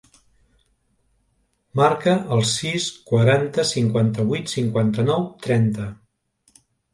[1.79, 5.87] Marca el sis, quaranta, cinquanta-vuit, cinquanta-nou, trenta.